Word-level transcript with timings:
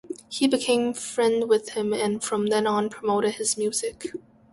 He 0.29 0.47
became 0.47 0.95
friend 0.95 1.47
with 1.47 1.73
him 1.77 1.93
and 1.93 2.23
from 2.23 2.47
then 2.47 2.65
on 2.65 2.89
promoted 2.89 3.35
his 3.35 3.55
music. 3.55 4.11